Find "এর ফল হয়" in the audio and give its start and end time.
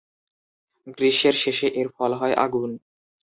1.79-2.35